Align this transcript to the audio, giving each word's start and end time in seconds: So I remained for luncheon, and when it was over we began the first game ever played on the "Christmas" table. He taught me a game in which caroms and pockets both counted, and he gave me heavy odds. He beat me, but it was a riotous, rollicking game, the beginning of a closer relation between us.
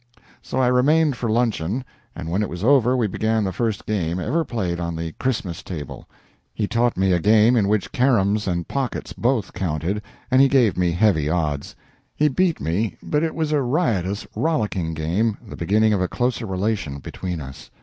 So 0.41 0.57
I 0.57 0.65
remained 0.65 1.15
for 1.15 1.29
luncheon, 1.29 1.85
and 2.15 2.31
when 2.31 2.41
it 2.41 2.49
was 2.49 2.63
over 2.63 2.97
we 2.97 3.05
began 3.05 3.43
the 3.43 3.51
first 3.53 3.85
game 3.85 4.19
ever 4.19 4.43
played 4.43 4.79
on 4.79 4.95
the 4.95 5.11
"Christmas" 5.19 5.61
table. 5.61 6.09
He 6.55 6.65
taught 6.67 6.97
me 6.97 7.11
a 7.11 7.19
game 7.19 7.55
in 7.55 7.67
which 7.67 7.91
caroms 7.91 8.47
and 8.47 8.67
pockets 8.67 9.13
both 9.13 9.53
counted, 9.53 10.01
and 10.31 10.41
he 10.41 10.47
gave 10.47 10.75
me 10.75 10.91
heavy 10.93 11.29
odds. 11.29 11.75
He 12.15 12.29
beat 12.29 12.59
me, 12.59 12.97
but 13.03 13.21
it 13.21 13.35
was 13.35 13.51
a 13.51 13.61
riotous, 13.61 14.25
rollicking 14.35 14.95
game, 14.95 15.37
the 15.47 15.55
beginning 15.55 15.93
of 15.93 16.01
a 16.01 16.07
closer 16.07 16.47
relation 16.47 16.97
between 16.97 17.39
us. 17.39 17.69